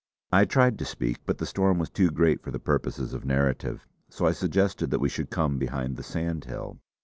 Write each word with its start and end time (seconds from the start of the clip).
I 0.31 0.45
tried 0.45 0.79
to 0.79 0.85
speak, 0.85 1.19
but 1.27 1.37
the 1.37 1.45
storm 1.45 1.77
was 1.77 1.91
too 1.91 2.09
great 2.09 2.41
for 2.41 2.49
the 2.49 2.57
purposes 2.57 3.13
of 3.13 3.23
narrative. 3.23 3.85
So 4.09 4.25
I 4.25 4.31
suggested 4.31 4.89
that 4.89 4.97
we 4.99 5.09
should 5.09 5.29
come 5.29 5.59
behind 5.59 5.95
the 5.95 6.01
sandhill. 6.01 6.79